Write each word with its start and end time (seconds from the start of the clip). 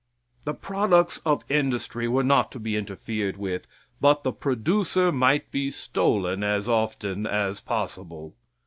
The 0.45 0.55
products 0.55 1.21
of 1.27 1.45
industry 1.47 2.07
were 2.07 2.23
not 2.23 2.51
to 2.53 2.59
be 2.59 2.75
interfered 2.75 3.37
with, 3.37 3.67
but 3.99 4.23
the 4.23 4.33
producer 4.33 5.11
might 5.11 5.51
be 5.51 5.69
stolen 5.69 6.43
as 6.43 6.67
often 6.67 7.27
as 7.27 7.59
possible. 7.61 8.35